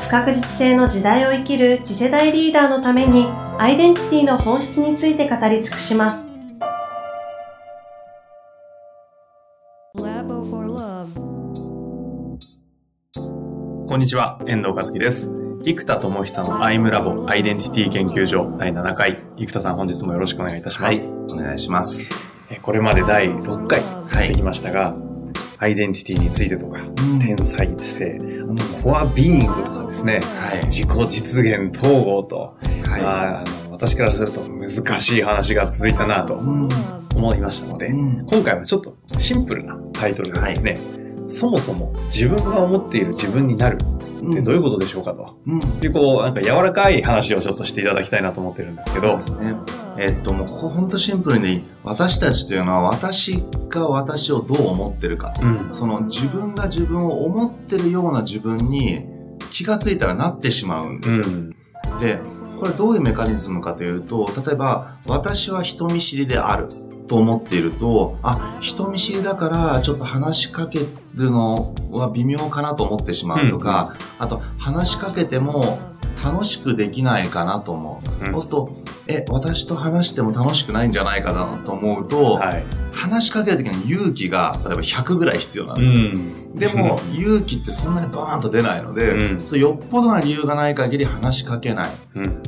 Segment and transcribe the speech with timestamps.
[0.00, 6.26] 不確実性の時代を生きる次世代リーダーのためにアイデンティティの本質について語り尽くします。
[13.86, 15.30] こんにちは、遠藤和樹です。
[15.62, 19.22] 生田智久のアイムラボアイデンティティ研究所第7回。
[19.36, 21.10] 生田さん本日もよろしくお願いいたします。
[21.10, 22.10] はい、お願いします。
[22.62, 25.10] これまで第6回やってきましたが、はい
[25.62, 28.18] アイデンティティについてとか、うん、天才性、
[28.82, 32.56] コアビーイングとかですね、はい、自己実現統合と、
[32.88, 45.38] はい、あの私からすると難しい話が続いたなと思いましたので、うん、今回はちょっとシンプルなタイトルでですね、はいそもそも自分が思っている自分になるってどういうことでしょうかと。
[45.46, 45.80] うん。
[45.80, 49.22] で、こう、なんか柔らかい話をちょっとしていただきたいなと思ってるんですけど。
[49.22, 49.54] そうですね。
[49.96, 55.32] えっと、もうここ本当シンプルに、私たちというのは私が私をどう思ってるか。
[55.40, 59.06] うん、その自分が自分を思ってるような自分に
[59.50, 61.28] 気がついたらなってしまうんです。
[61.28, 61.50] うん、
[62.00, 62.20] で、
[62.58, 66.68] これどういうメカニズムかというと、例えば、私は人見知りである。
[67.10, 70.78] と思っていると、あ、人見知りだからちょっと話しかけ
[71.16, 75.80] るのは微妙かなと思ってしまうとか、うん、あと話しかけても
[76.22, 78.24] 楽しくできないかなと思う。
[78.26, 78.76] うん、そうすると、
[79.06, 86.00] え、私と話しても楽しくないんじゃないかなと思うと、はい、話しかけるときに勇気が例えば100ぐらい必要なんですよ。
[86.00, 91.90] うん、でも、 勇気ってそんなにバーンと出ないので、うん、そよっぽどな理由がない限り話しかけない。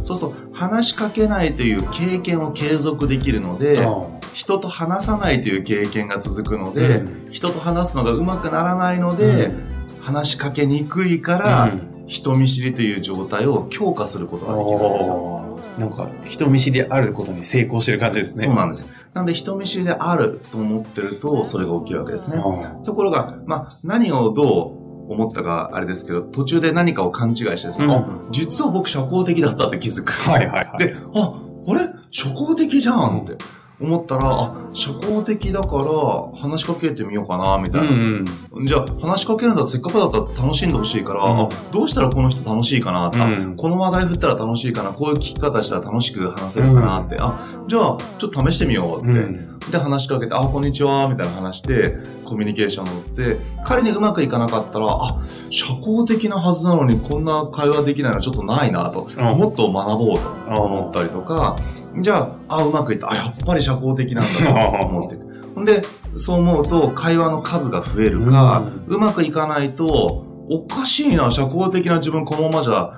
[0.03, 3.87] そうすると、話しかけないという経験を継続できるので、
[4.35, 9.63] 人と話さないという経験が続くので、うん、人と話すのがうまくならないので、うん、
[10.01, 15.59] 話しかけにくいから、うん、人見知りという状態を強化することができるんですよ。
[15.79, 18.45] なんか、人見知りであることに成功してる感じですね。
[18.45, 18.91] そうなんです。
[19.15, 22.43] なんで、人見知りであると思ってると、それが起きるわけですね。
[22.85, 24.77] ところが、まあ、何をど
[25.09, 30.13] う思ったかあれですけど、途中で何かを勘違いしてですね、あ、実は僕社交的だったって気づく。
[30.13, 30.79] はいはいはい。
[30.79, 31.33] で、あ、
[31.67, 31.89] あれ？
[32.11, 33.39] 社交的じゃんって。
[33.83, 37.89] 思ったら、あ、社交的だから話しかけてみようかな、みたいな。
[37.89, 49.53] うんうん、じゃあ、話しかけるんだせっかくだったら楽しんでほしいから、うん、あ、どうしたらこの人楽しいかな、うん、この話題振ったら楽しいかな、こういう聞き方したら楽しく話せるかなって、うん、あ、じゃあ、ちょっと試してみようって。
[49.71, 55.19] で、話しかけて、あ、こんにちは、みたいな話して、コミュニケーションを取って、仮にうまくいかなかったら、あ、
[55.51, 61.57] 社交的なはずなのにこんな会話できないのはちょっとないなと、もっと学ぼうと思ったりとか、
[61.99, 63.11] じゃあ、あ、うまくいった。
[63.11, 65.19] あ、やっぱり社交的なんだと 思って
[65.55, 65.83] ほんで、
[66.17, 72.93] そう思うと会話の数が増えるか、うまくいかないと、おかしいな、社交的な自分このままじゃ、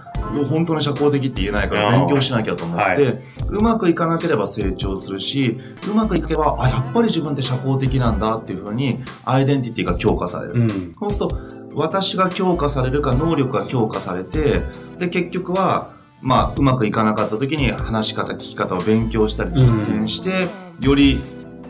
[0.48, 10.54] 本当に社交的って言えないから勉強しなきゃと思って、はい、うまくいかなければ成長するし、うまくいけば、あ、やっぱり自分って社交的なんだっていうふうに、アイデンティティが強化される。
[10.54, 11.38] うん、そうすると、
[11.74, 14.62] 私が強化されるか、能力が強化されて、
[14.98, 15.93] で、結局は、
[16.24, 20.48] まあ、うまくいかなかった時に話し方、聞き方を勉強したり実践して、
[20.80, 21.20] うん、より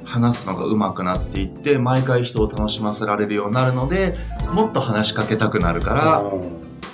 [0.04, 4.16] 話すのが上手くなっていって、毎回人を楽しませられるようになるので、
[4.52, 6.24] もっと話しかけたくなるから、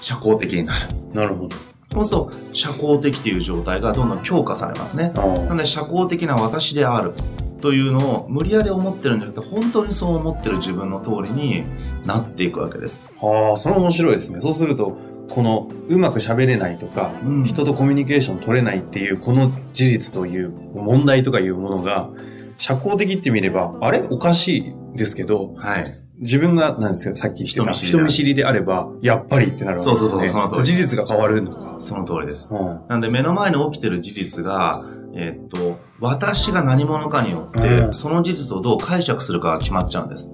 [0.01, 0.87] 社交的になる。
[1.13, 1.57] なるほど。
[1.93, 5.13] そうすると、社交的という状態がどんどん強化されますね。
[5.15, 7.13] なので、社交的な私である
[7.61, 11.65] というのを無理やり思ってるんじゃなくて、本当にそう思ってる自分の通りに
[12.07, 13.03] なっていくわけです。
[13.21, 14.41] はあ、それ面白いですね。
[14.41, 14.97] そうすると、
[15.31, 22.11] このうまく喋れないとか、うん、人とコミュニケーション取れないっていうこの事実という問題とかいうものが
[22.59, 24.03] 社交的って見ればあれ？
[24.11, 25.85] おかしいですけど、はい、
[26.19, 27.15] 自分が、なんですか？
[27.15, 30.09] さっき言った人見知りであれば、やっぱりってなるわけですね。
[30.09, 30.65] そうそうそう、その通り。
[30.67, 31.79] 事実が変わるのか。
[31.81, 32.49] その通りです。
[32.51, 34.85] うん、なんで目の前に起きてる事実が、
[35.15, 40.31] えー、っと、私が何者かによって、その事実をどう解釈するかが決まっちゃうんです。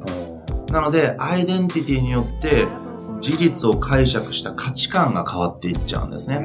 [0.71, 2.67] なので、アイデンティティによって、
[3.27, 6.39] 事実を解釈した価値観が変わっていっちゃうんですね。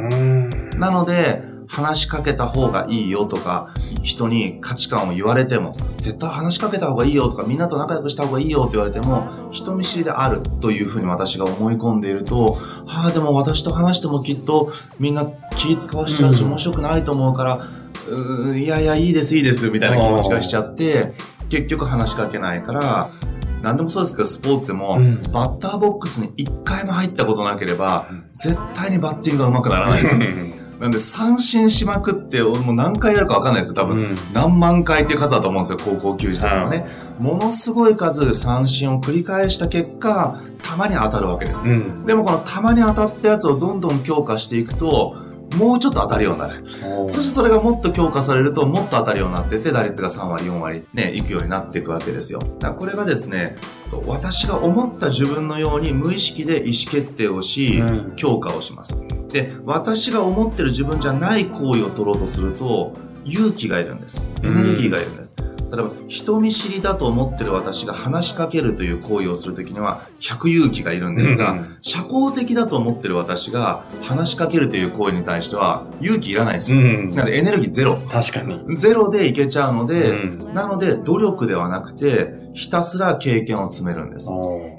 [0.77, 3.69] なので、話しかけた方がいいよとか、
[4.01, 12.57] 人に価値観を言われても、絶対話しかけた方がいいよとか、みんなと仲良くした方がいいよって言われても、人見知りであるというふうに私が思い込んでいると、
[12.87, 17.67] はあ、でも私と話してもきっとみんな気使わしちゃうし面白くないと思うから、
[18.09, 21.13] ういやいや、いいです、いいです、みたいな気持ちがしちゃって、
[21.47, 23.09] 結局話しかけないから、
[23.61, 30.21] 何でもそうですけど、スポーツでも、うん、バッターボックスに一回も入ったことなければ、絶対にバッティングが上手くならないですよ。
[30.81, 33.75] なんで三振しまくって、もう何回やるか分かんないですよ。
[33.75, 35.77] 多分、うん、何万回っていう数だと思うんですよ。
[35.79, 36.87] 高校球児とかね。
[37.19, 41.69] ものすごい数三振を繰り返した結果、たまに当たるわけです。
[41.69, 45.15] うん、でもこのたまに当たったやつをどんどん強化していくと、
[45.57, 46.65] もうちょっと当たるようになる。
[47.11, 52.39] そしてそれがもっと強化されると、もっと当たるようになってて、打率が3割、4割ね、いくようになっていくわけですよ。
[52.79, 53.57] これがですね、
[54.05, 57.83] 私が思った自分のように無意識で意思決定をし、
[58.15, 58.95] 強化をします。
[59.29, 62.93] で、私が思ってる自分じゃない行為を取ろうとすると、
[63.25, 64.23] 勇気がいるんです。
[64.43, 65.33] エネルギーがいるんです。
[65.71, 76.81] 例えば、人見知りだと思ってる私が話しかけるという行為をするときには、100勇気がいるんですが、社交的だと思ってる私が話しかけるという行為に対しては、勇気いらないですよ。
[76.81, 77.95] なので、エネルギーゼロ。
[77.95, 78.75] 確かに。
[78.75, 80.13] ゼロでいけちゃうので、
[80.53, 84.29] なので、努力ではなくて、ひたすら経験を積めるんです。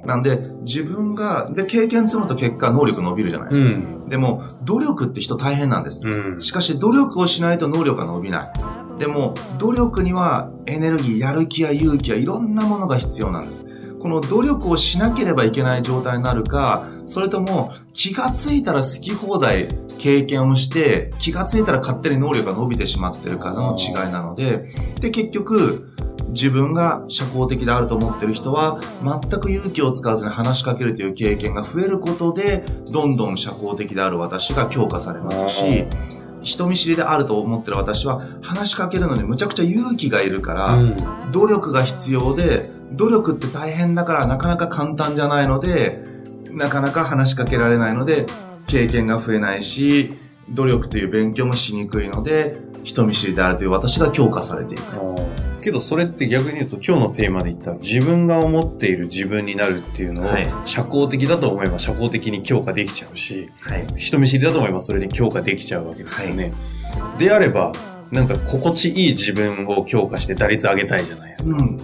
[0.05, 3.69] なんで、自分が、で、経験積むと結果、能力伸びるじゃないですか。
[3.69, 6.03] うん、でも、努力って人大変なんです。
[6.05, 8.53] うん、しかし、努力をしないと能力が伸びない。
[8.99, 13.67] でも、努力にはエネルギー、やる気や勇気やいろんなものが必要なんです。
[14.01, 19.69] この努力をしなければいけない状態になるか、それとも気がついたら好き放題
[19.99, 25.93] 経験をして、気がついたら勝手に能力が伸びてしまってるかの違いなので、で、結局、
[26.33, 35.87] 自分が社交的であると思ってる人は全く勇気を使わずに話しかけるという経験が増えることでどんどん社交的である私が強化されますし
[36.43, 40.97] 人見知りであると思ってる私は話しかけるのにむちゃくちゃ勇気がいるから、うん、
[41.33, 46.03] 努力が必要で努力って大変だからなかなか簡単じゃないので
[46.51, 48.27] なかなか話しかけられないので
[48.67, 50.19] 経験が増えないし
[50.51, 54.83] 努力という勉強もしにくいので人見知りであるという私が強化されていく。
[55.63, 60.35] けどそれって逆に言うと今日のテーマで言った自分が思っている自分になるっていうのを、
[60.67, 66.53] 社交的だと思えば社交的に強化できちゃうし、はい、人見知りだと思えばそれに強化できちゃうわけですよね。
[66.93, 67.73] はい、であれば
[68.11, 71.57] なんか心地いい自分を強化して打率上げたいじゃないですか。
[71.57, 71.79] うん、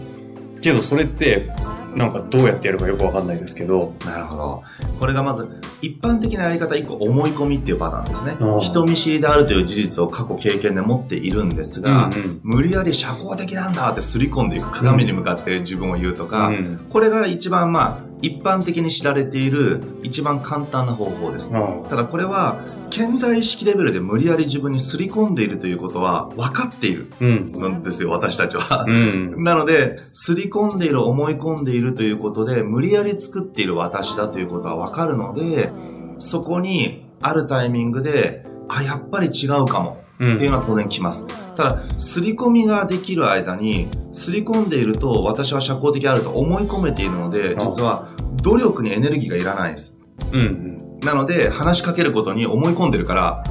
[0.61, 1.49] けどそれって
[1.95, 3.95] なんかどうやってやるかよくわかんないですけど。
[4.05, 4.63] なるほど。
[5.01, 5.49] これがまず、
[5.81, 8.37] 一般的なやり方一個思い込みっていうパターンですね。
[8.61, 27.83] 人見知りであるという事実を過去経験で持っているんですが、うんうん、無理やり社交的なんだってすり込んでいく鏡に向かって自分を言うとか、うん、これが一番まあ、一般的に知られている一番簡単な方法です、ね、ただこれは潜在意識レベルで無理やり自分にすり込んでいるということは分かっているん。
[27.83, 35.71] ですよ、うん、私たちは、うん、なのですり込んでいる思い込んでいるということで無理やり作っている私だということは分かるので
[36.19, 41.27] そこにあるタイミングであやっぱり違うかもっていうのは当然来ます。
[41.55, 48.09] ただ、刷り込みができる間に、刷り込んでいると私は社交的であると思い込めているので、実は
[48.43, 49.97] 努力にエネルギーがいらないです。
[50.33, 51.01] うん、うん。
[51.01, 53.45] なので、話しかけることに思い込んでるから、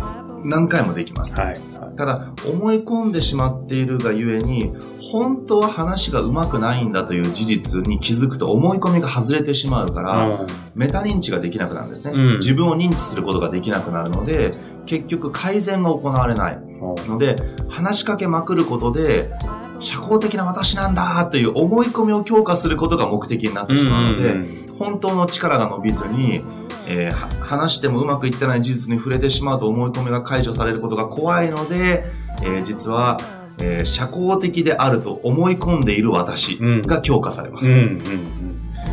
[0.44, 1.36] 何回もできます。
[1.36, 1.60] はい。
[1.96, 4.74] ただ、思い込んでしまっているがゆえに、
[5.12, 14.52] 本当は話が上手くないんだという事実に気づくと思い込みが外れてしまうから、うん、メタ認知ができなくなるんですね、うん、自分を認知することができなくなるので、
[14.86, 16.68] 結局改善が行われない。
[16.80, 17.36] ので、
[17.70, 19.32] 話しかけまくることで、
[19.80, 24.36] 社交的な私なんだという思い込みを強化することが目的になってしまうので、
[24.78, 26.44] 本当の力が伸びずに、
[26.88, 32.06] えー、話してもうまくいってない事実に触れてしまうと思い込みが解除されることが怖いので、
[32.42, 33.18] えー、実は、
[33.60, 37.70] えー、社交的であると思い込んでいる私が強化されます。
[37.70, 38.38] うんうんうん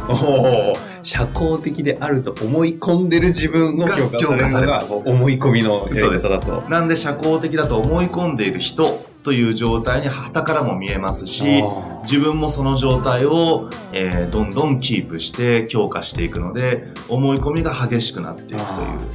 [0.09, 6.63] お社交的であると思い込んでる自分を強化されるのが思い込みのやり方だと。
[6.69, 11.63] なんで社交的だと思い込んでいる人という状態に旗からも見えますし、
[12.03, 18.59] 自分もその状態を、えー、どんどんキープして強化していくので、思い込みが激しくなっていくとい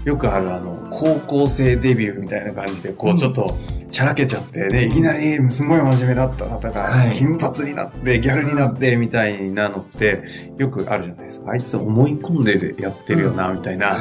[0.06, 0.10] う。
[0.10, 3.56] よくあるあの、高校生デビューみたいな感じで、こうちょっと、
[3.92, 10.24] チャラけちゃってね、いきなりすごい真面目だった方が、金髪になって、ギャルになってみたいなのって、
[10.58, 11.52] よくあるじゃないですか。
[11.52, 14.00] あいつ思い込んでやってるよな、みたいな、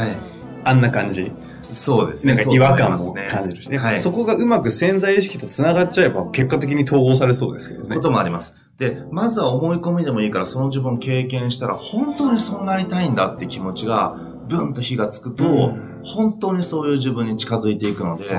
[0.64, 1.33] あんな感じ。
[1.71, 2.35] そうですね。
[2.35, 3.78] なんか違和感も感じるしね。
[3.78, 7.95] はい、そこがうまく潜在意識と繋がっちゃえば結果的に統合されそうですけどね。
[7.95, 8.54] こともあります。
[8.78, 14.16] で、まずは思い込みでもいいからその自分経験したら本当にそうなりたいんだって気持ちが
[14.49, 15.88] ブンと火がつくと、うん。
[16.05, 18.31] 本当にそういう自分に近づいていくので、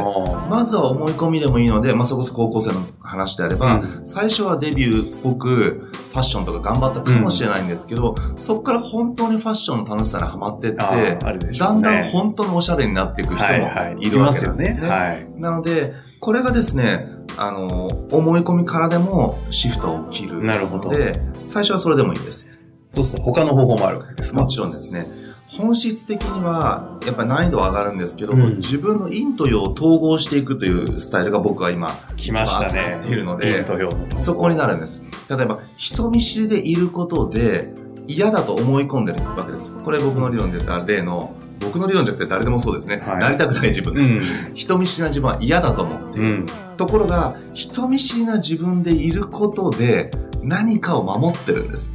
[0.49, 11.19] まずは思い込みでもいいので、まあ、そこそ高校生の話であれば、うん、最初はデビューっぽくファッションとか頑張ったかもしれないんですけど、うん、そこから本当にファッションの楽しさにはまってって、ね、
[11.59, 13.51] だんだん本当のおしゃれになっていく人も
[13.99, 14.87] いるわけなんですね。
[14.87, 21.13] はいはい、ねなので、これがですね、あの、思い込みからでもシフトを切るので、
[21.47, 22.47] 最初はそれでもいいです。
[22.91, 24.41] そうすると他の方法もあるわけですか？
[24.41, 25.07] もちろんですね。
[25.51, 35.01] 本質的には、やっぱり難易度は上がるんですけども、うん自分の陰と陽を統合していくというスタイルが僕は今、来ました一番っているの陰で、と陽のそこになるんです。
[35.29, 37.73] 例えば、人見知りでいることで
[38.07, 39.71] 嫌だと思い込んでるわけです。
[39.83, 43.03] これ僕の理論で言った例の、僕の理論じゃなくて誰でもそうですね。
[43.05, 44.15] はいなりたくない自分です。
[44.15, 44.17] う
[44.51, 46.27] ん人見知りな自分は嫌だと思っている。
[46.27, 46.45] うん
[46.77, 51.91] ところが、人見知りな自分でいることで何かを守ってるんです。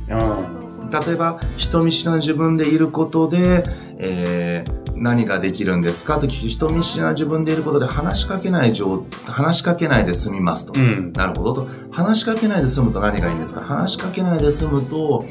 [1.06, 3.64] 例えば、人見知りな自分でいることで、
[3.98, 10.80] えー何ができるんですかと聞く人見知りな自分でいることで話しかけない状、話しかけないで済みますと。
[10.80, 11.68] うんなるほどと。
[11.90, 13.60] 話しかけないで済むと何がいいんですか？
[13.60, 15.26] 話しかけないで済むと、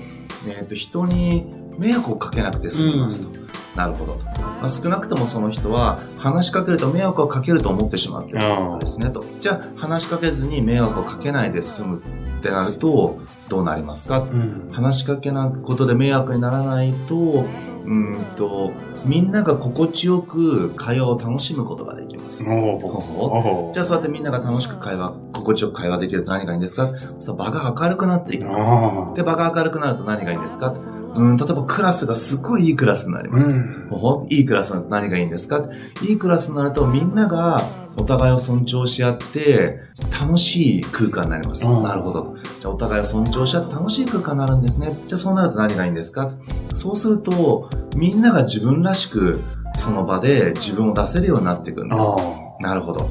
[0.48, 1.46] えっ、と、人に
[1.78, 3.40] 迷惑をかけなくて済みますと。
[3.76, 4.26] なるほどと。
[4.42, 9.24] まあ、少なくともその人は話しかけると迷惑をかけると思ってしまっているあですねと。
[9.40, 12.04] じゃあ話しかけずに迷惑をかけないで済む
[12.44, 14.20] ってなるとどうなりますか？
[14.20, 14.70] うん。
[14.74, 18.72] 話しかけないことで迷惑にならないと、うーんと、
[19.06, 22.44] みんなが心地よく会話を楽しむことができます。
[22.44, 26.92] じゃあそうやってみんなが楽しく会話、心地よく会話できると何がいいんですか？
[27.22, 28.66] そう場が明るくなっていきます。
[28.66, 30.74] あで、場が明るくなると何がいいんですか？
[31.16, 33.50] うん、例えばクラスがすごいいいクラスになります。
[33.50, 35.64] うんほほいいクラスになると何がいいんですか？
[36.02, 37.64] いいクラスになるとみんなが
[37.98, 39.80] お互いを尊重し合って
[40.20, 41.66] 楽しい空間になります。
[41.66, 42.36] うんなるほど。
[42.60, 44.98] じゃあお互いを尊重し合って楽しい空間になるんですね。
[45.08, 46.32] じゃあそうなると何がいいんですか？
[46.74, 49.40] そうするとみんなが自分らしく
[49.76, 52.00] その場で自分を出せるようになっていくんです。
[52.00, 52.16] あ
[52.62, 53.10] なるほど。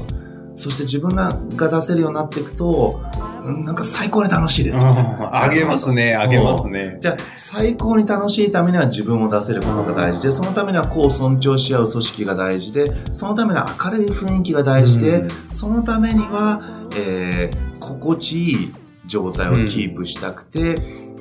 [0.55, 4.79] そして自分が出せるようになっていくと、うんなんか最高に楽しいです。
[4.79, 6.15] あげますね。
[6.15, 6.97] あげますね。
[7.01, 15.29] じゃあ、最高に楽しいためには自分を出せることが大事で、そのためにはこう尊重し合う組織が大事で、そのためには明るい雰囲気が大事で、うん。
[15.49, 18.73] そのためには、えー心地いい
[19.05, 20.75] 状態をキープしたくて、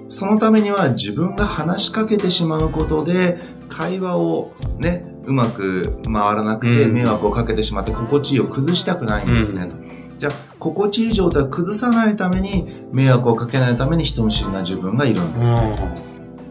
[0.09, 3.38] そのためには自分が話しかけてしまうことで、
[3.69, 6.93] 会話をね、うまく回らなくてうん。
[6.93, 9.67] 迷惑をかけてしまって心地いいを崩したくないんですね。
[9.67, 9.76] と
[10.19, 15.57] じゃあ、心地いい状態を崩さないために、迷惑をかけないために人見知りな自分がいるんです。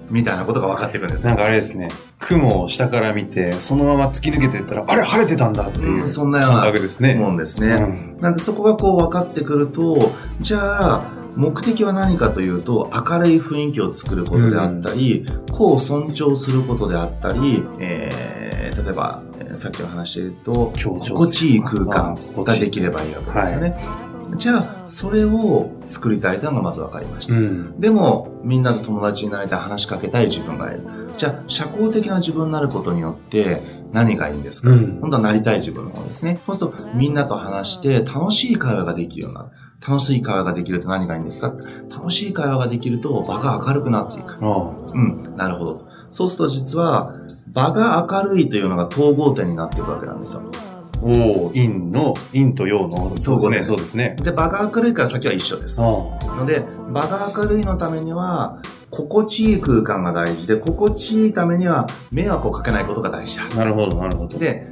[0.09, 1.25] みたいなことが分かってくるんです。
[1.25, 1.87] なんかあれですね。
[2.19, 7.15] 雲を下から見てそのまま突き抜けていったらあれ晴れてたんだっていううんそんなような感覚ですね。
[7.15, 7.77] 思うんですね。
[7.79, 8.17] うん。
[8.19, 11.03] なんでそこがこう分かってくると、じゃあ、
[11.37, 23.75] 目的は何かというと、明るい雰囲気を作ることであったり、個を尊重することであったり、えー、例えば、えーさっきの話で言うと、心地いい空間ができればいいわけですよね。
[24.37, 27.33] じゃあ、それを作りたいというのがまず分かりました。
[27.33, 30.81] うんでも、みんなと友達になりたい、話しかけたい自分がいる。
[31.17, 33.61] じゃあ、社交的な自分になることによって、
[33.91, 36.39] 何がいいんですか、うん今度はなりたい自分の方ですね。
[36.45, 39.49] そうすると、みんなと話して、楽しい会話ができるようになる。
[39.85, 41.53] 楽しい会話ができると何がいいんですか？
[41.89, 44.37] 楽しい会話ができると、場が明るくなっていく。
[44.39, 45.87] あうん、なるほど。
[46.11, 47.15] そうすると実は、
[47.51, 50.43] 場が明るいというのが統合点になっていくわけなんですよ。
[51.01, 55.81] おお陰の陰と陽のそうですねそううですすねで、場が明るいから先は一緒です。
[55.81, 63.43] あので、場が明るいのためには、心地いい空間が大事で、心地いいためには迷惑をかけないことが大事だ。
[63.51, 64.67] あなるほどなるほどで、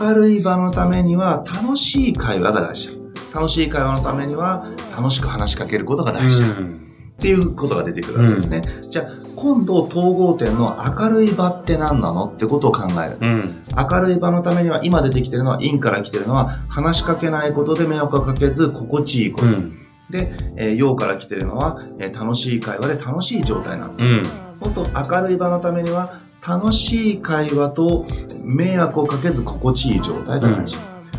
[0.00, 2.94] 明るい場のためには楽しい会話が大事だ。
[3.34, 6.48] 楽しい会話のためには楽しく話しかけることが大事だ。
[6.48, 8.62] うんっていうことが出てくるわけですね。
[8.88, 9.06] じゃあ、
[9.40, 13.34] 今度統合点の明るい場って何なのってことを考えるんです。
[13.34, 19.46] うん明るい場のためには今出てきてるのは陰から来てるのは話しかけないことで迷惑をかけず心地いいこと。
[19.46, 19.76] うん
[20.10, 24.08] で、えー陽から来てるのは、えー楽しい会話で楽しい状態になってる。
[24.10, 28.06] うんそうすると明るい場のためには楽しい会話と
[28.42, 30.76] 迷惑をかけず心地いい状態が大事。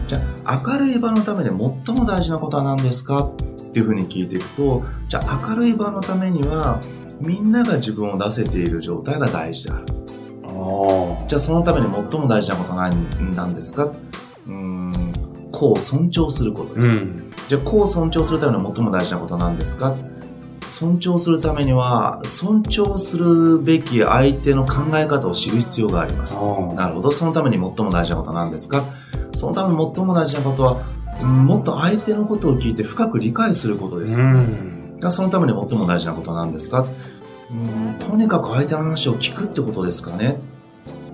[0.07, 3.31] じゃあ明るい場のために最も大事なことは何ですか？
[3.71, 6.81] っていうふうに聞いていくと、じゃあ明るい場のためには
[7.21, 9.85] みんなが自分を出せている状態が大事である。
[10.47, 13.85] あじゃあそのために最も大事なことは何なんですか？
[13.85, 14.93] うーん、
[15.51, 16.89] 個を尊重することです。
[16.89, 19.95] うんじゃあ、個を尊重するために最も大事なことは何ですか？
[20.67, 26.37] 尊重するためには、尊重するべき相手の考え方を知る必要があります。
[26.37, 27.11] あなるほど。
[27.11, 28.85] そのために最も大事なことは何ですか？
[29.33, 30.81] そのために最も大事なことは、
[31.21, 34.17] うんもっと相手のことを聞いて深く理解することです。
[34.19, 36.85] うんがそのために最も大事なことは何ですか？
[37.53, 37.99] うん。
[37.99, 40.39] とにかく相手の話を聞くってことですかね。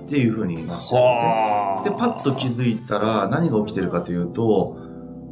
[0.06, 1.00] っていうふうになってるんですね。
[1.00, 1.84] はあ。
[1.84, 4.78] で、パッと気づいたら何が起きてるかというと、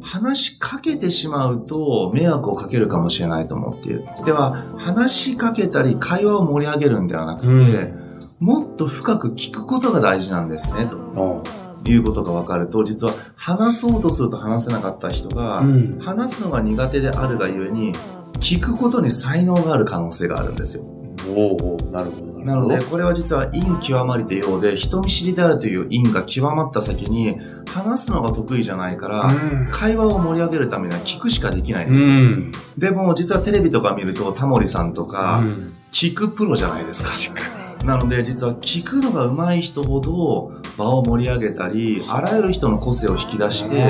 [0.02, 4.04] 話しかけてしまうと迷惑をかけるかもしれないと思っている。
[4.24, 8.06] では、話しかけたり会話を盛り上げるんではなくて、うん。
[8.38, 11.42] もっと深く聞くことが大事なんですね、と。
[11.44, 11.66] あ。
[11.88, 15.98] いうことが分かると、実は話そうとすると話せなかった人が、うん。
[16.00, 17.92] 話すのが苦手であるがゆえに、
[18.40, 20.84] 聞くことに才能がある可能性があるんですよ。
[21.28, 22.36] おおなるほど。
[22.44, 32.14] なので、これは実は陰極まりというようで、人見知りであるという陰が極まった先に、話すのが得意じゃないから、うん、会話を盛り上げるためには聞くしかできないんですよ。
[32.14, 35.42] うん、でも、実はテレビとか見ると、タモリさんとか、
[35.90, 37.10] 聞くプロじゃないですか。
[37.10, 37.86] 確かに。
[37.86, 43.86] なので、実は聞くのが上手い人ほど場を盛り上げたり、あらゆる人の個性を引き出して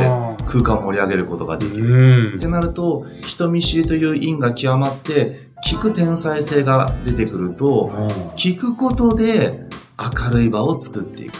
[0.47, 2.35] 空間を盛り上げることができる。
[2.37, 7.90] ってなると、人見知りという因が極まって、聞く天才性が出てくると、
[8.36, 9.66] 聞くことで
[9.98, 11.36] 明るい場を作っていく。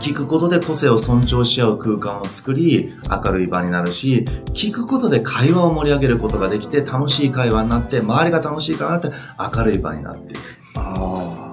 [0.00, 10.40] 聞くことで個性を尊重し合う空間を作り、明るい場になるし、聞くことで会話を盛り上げることができて、楽しい会話になって、周りが楽しい会話になって、明るい場になっていく。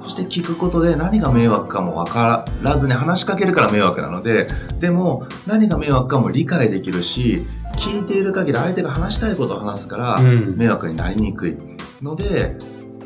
[0.01, 4.47] そして聞くことで何が迷惑かも分からずに話しかけるから迷惑なので、
[4.79, 7.45] でも何が迷惑かも理解できるし、
[7.79, 11.57] 聞いている限り相手が話したいことを話すから迷惑になりにくい
[12.01, 12.55] ので、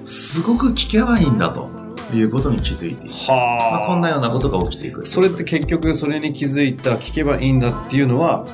[0.06, 1.84] すごく聞けばいいんだと。
[2.14, 5.06] いうことに気づいてまあ、こんなようなことが起きていく。
[5.06, 8.46] それって結局それに気づいた聞けばいいんだっていうのは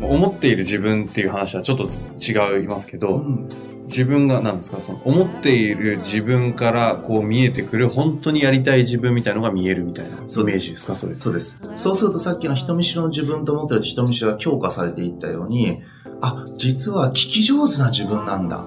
[0.00, 1.84] 思っている自分っていう話はちょっと
[2.18, 3.48] 違いますけど、うん、
[3.84, 11.16] 自分が何ですかその思っている自分からこう見えてくる本当にやりたい自分みたいのが見えるみたいなイメージですかそれ。
[11.16, 11.58] そうです。
[11.76, 15.82] そうするとさっきの人見知りの自分と思ってる人見知りが強化されていったように
[16.20, 18.64] あ実は聞き上手な自分なんだ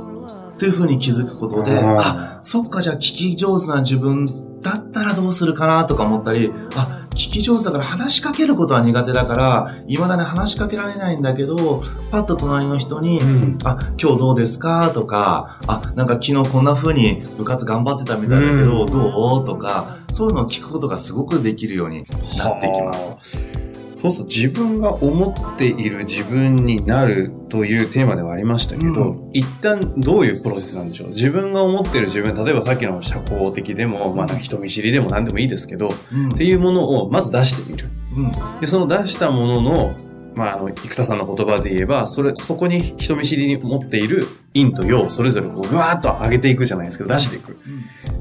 [0.57, 11.81] というふうに気づくことであそっかじゃあ聞き上手な自分だったらどうするかなとか思ったりあ聞き上手だから話しかけることは苦手だから、未だに話しかけられないんだけど、
[12.11, 14.91] パッと隣の人に、うん、あ、今日どうですか？
[14.93, 19.45] とか、あ、なんか昨日こんな風に部活頑張ってたみたいだけど、うん、どう？
[19.45, 22.03] とか、そういうのを聞くことがすごくできるように
[22.37, 23.64] なっていきます。
[24.11, 31.09] そうすると自分が思っている自分になるというテーマではありましたけど、うん、一旦どういうプロセスなんでしょう？
[31.09, 37.89] 自分が思っている自分、例えばさっきの社交的でも、まあ人見知りでも何でもいいですけど、うん、っていうものをまず出してみる。
[38.15, 39.95] うん、でその出したものの
[40.35, 47.57] まあ、あの、生田さんの言葉で言えば、それ、そこに人見知りに持っている陰と陽、それぞれこう、ぐわーっと上げていくじゃないですけど、出していく。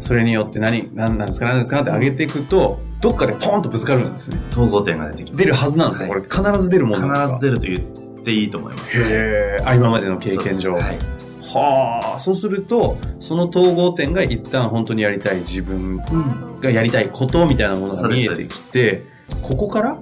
[0.01, 4.39] それによって何、何なんですか、何ですかって上げていくと、どっかでポンとぶつかるんですね。
[4.51, 5.39] 統合点が出てきて。
[5.39, 6.53] 出るはずなんですか、はい、これ。
[6.53, 9.05] 必ず出るもんなんですか必ず出ると言っていいと思います、ね。
[9.07, 9.77] へー。
[9.77, 10.75] 今までの経験上。
[10.75, 10.99] はい。
[11.43, 16.03] はあ、そうすると、その統合点が一旦本当にやりたい自分
[16.61, 19.05] がやりたいことみたいなものが見えてきて、
[19.43, 19.99] ここから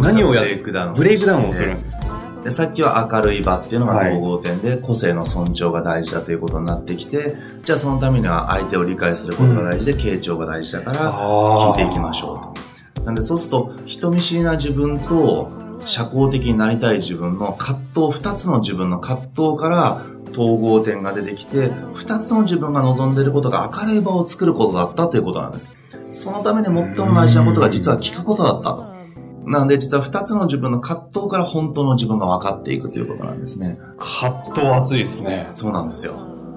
[0.00, 0.94] 何をやってブレイクダウン。
[0.94, 2.20] ブレイクダウンをするんですか？
[2.42, 12.54] で、さっきは明るい場っていうのが統合点で、個性の尊重が大事だということになってきて、じゃあそのためには相手を理解することが大事で、傾聴が大事だから、聞いていきましょ
[12.96, 13.02] うと。
[13.04, 15.50] なんでそうすると、人見知りな自分と、
[15.86, 25.70] 社交的になりたい自分の葛藤、二つの自分の葛藤から統合点が出てきて、二つの自分が望んでいることが明るい場を作ることだったということなんです。
[26.10, 26.74] そのために最
[27.06, 28.99] も大事なことが実は聞くことだったと。
[29.46, 33.78] なので実は二つの自分の葛藤から本当の自分が分かっていくということなんですね。
[33.98, 35.46] 葛藤熱いですね。
[35.50, 36.14] そうなんですよ。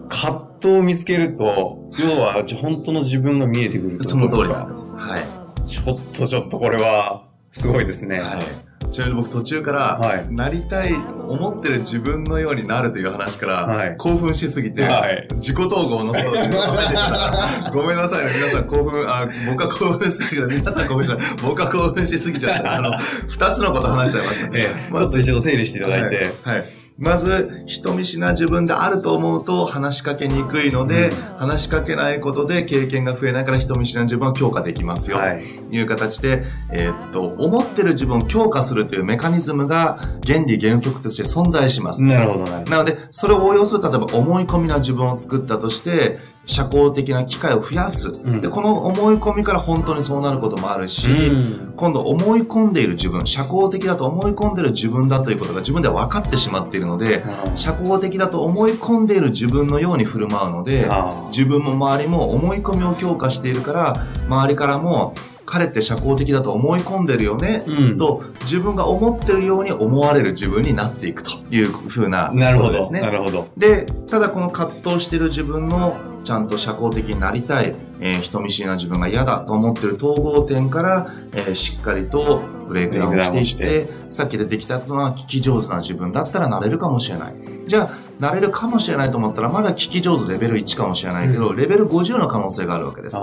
[0.09, 4.83] 葛藤を見つけると、要は本当の自分が見えてくるその通りなんです。
[4.83, 5.43] はい。
[5.67, 7.22] ちょっとちょっとこれは、
[7.53, 8.19] すごいですね。
[8.19, 8.91] はい。
[8.91, 16.33] ちなみに僕途中から、はい、なりたい、思ってる自分のようになるという話から、はい、興奮しすぎて、はい、自己統合のそう
[17.73, 20.47] ごめんなさいね、皆さん興奮、あ、僕は興奮しすぎた。
[20.47, 21.17] 皆さん興奮しない。
[21.41, 22.73] 僕は興奮しすぎちゃった。
[22.73, 22.91] あの、
[23.29, 24.59] 二つのこと話しちゃいましたね。
[24.59, 26.33] ええ、ちょっと一度整理していただいて。
[26.43, 35.17] はいまず、人見知りな自分であると思うと話しかけにくいので、うん、話しかけないことで経験が増えないから人見知りな自分は強化できますよ。
[35.17, 42.03] はい、という形で、えー、っと、思ってる自分を強化するというメカニズムが原理原則として存在します。
[42.03, 60.89] なるほど、ななので、それを応用する、例えば思い込みな自分を作ったとして、社交的な機会を増やす、うん、でこの思い込みから本当にそうなることもあるし、うん、今度思い込んでいる自分社交的だと思い込んでいる自分だということが自分では分かってしまっているので、うん、社交的だと思い込んでいる自分のように振る舞うので、
[61.29, 63.93] 自分も周りも思い込みを強化しているから
[64.27, 65.13] 周りからも
[65.53, 73.01] 彼って社交的だと思い込んでるよね、うん、と自分が思ってるように思われる自分になっていくというふうなことですね。
[73.01, 73.47] なるほど。
[73.55, 87.52] で、ただこの葛藤してる自分のちゃんと社交的になりたい、えー、人見知りな自分が嫌だと思ってる統合点から、えー、しっかりとブレイクダウンしていってさっき出てきたのは聞き上手な自分だったらなれるかもしれない。
[87.65, 93.17] じゃあ、なれるかもしれないと思ったら、まだ聞き上手レベル1かもしれないけど、うん、レベル50の可能性があるわけです。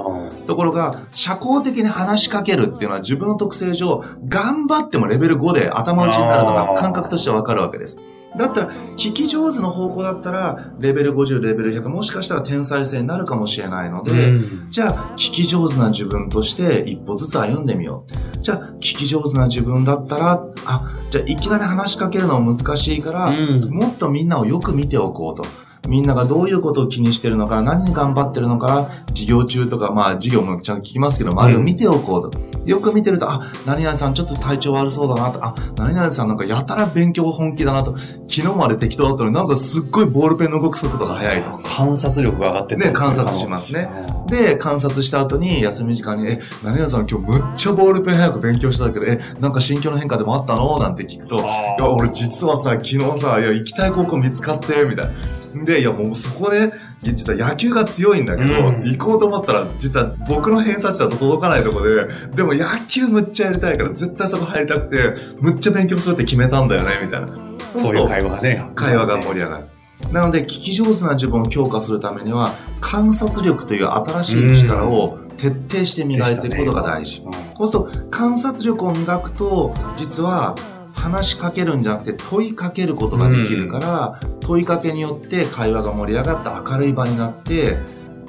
[0.47, 7.99] ところが、社交的に話しかけるっていうのは自分の特性上、頑張ってもレベル5で頭打ちになるのが感覚としてわかるわけです。
[8.37, 18.05] だったら、聞き上手の方向だったら、レベル50、レベル100、もしかしたら天才性になるかもしれないので、うん、じゃあ、聞き上手な自分として一歩ずつ歩んでみよ
[18.37, 18.39] う。
[18.43, 25.45] じゃあ、聞き上手な自分だったら、あ、じゃあ、いきなり話しかけるのは難しいから、うん、もっとみんなをよく見ておこうと。
[25.89, 32.39] みんながどういうことを気にしてるのか、何に頑張ってるのか、授業中とか、まあ授業もちゃんと聞きますけど、周りを見ておこうと。
[32.65, 37.97] よく見てると、あ、何々さんちょっと体調悪そうだなと、あ、何々さんなんかやたら勉強本気だなと、
[38.29, 41.59] 昨日まで適当だったのになんかすっごいボールペンの動く速度が速いと。
[41.59, 43.91] 観察力が上がってね、観察しますね。
[44.27, 50.79] で、観察した後に休み時間に、え、何々さん今日むっちゃボールペン早く勉強したけど、え、なんか心境の変化でもあったの？
[50.79, 55.11] なんて聞くと、いや、俺実はさ、昨日さ、いや、行きたい高校見つかって、みたいな。
[55.55, 67.29] で、いやもうそこで、実は野球が強いんだけど、うん、行こうと思ったら、実は僕の偏差値だと届かないとこで、でも野球むっちゃやりたいから、絶対そこ入りたくて、むっちゃ勉強するって決めたんだよね、みたいな。
[67.73, 68.71] そういう会話がね。
[68.75, 69.65] 会話が盛り上がる。
[70.13, 77.21] なので、聞き上手な自分を強化するためには、観察力という新しい力を徹底して磨いていくことが大事。
[77.21, 80.55] ねうん、そうすると、観察力を磨くと、実は、
[81.01, 87.79] 話しかけるんじゃなくて問いかけることができるから、うん、問いかけによって会話が盛り上がって明るい場になって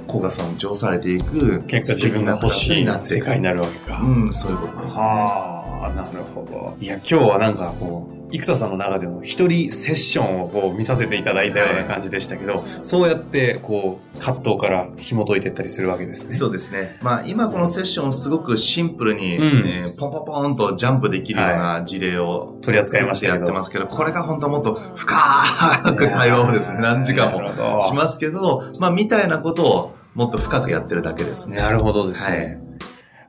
[0.08, 4.02] 子が尊重されていく結果自分が欲しい世界になるわけか。
[4.02, 5.04] うんそういうことですね。
[5.04, 6.78] ああなるほど。
[6.80, 16.36] いや今日はなんかこう生田さんの中での一人セッションをこう見させていただいたような感じでしたけど、はい、そうやってこう葛藤から紐解いていったりするわけですね。
[16.36, 16.98] そうですね。
[17.02, 31.58] まあ今このセッションすごくシンプルに、うん、えー、ポンポンポンとジャンプできるような事例を、取り扱いましてやってますけど、これが本当はもっと深く対話をですね、 何時間もしますけど、まあみたいなことをもっと深くやってるだけですね。
[31.58, 32.38] なるほどですね。
[32.38, 32.61] はい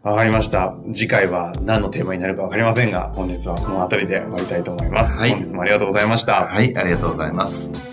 [0.03, 0.75] わかりました。
[0.93, 5.17] 次回は何のテーマになるかわかりませんが、本日はこの辺りで終わりたいと思います。
[5.17, 5.31] はい。
[5.31, 6.47] 本日もありがとうございました。
[6.47, 7.92] はい、ありがとうございます。